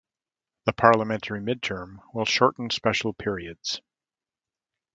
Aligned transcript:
The 0.65 0.73
parliamentary 0.73 1.39
midterm 1.41 1.99
will 2.11 2.25
shorten 2.25 2.71
special 2.71 3.13
periods. 3.13 3.81